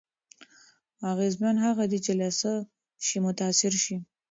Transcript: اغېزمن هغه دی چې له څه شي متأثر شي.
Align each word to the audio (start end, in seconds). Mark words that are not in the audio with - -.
اغېزمن 1.11 1.55
هغه 1.65 1.83
دی 1.91 1.99
چې 2.05 2.13
له 2.19 2.27
څه 2.39 2.51
شي 3.05 3.17
متأثر 3.25 3.73
شي. 3.83 3.95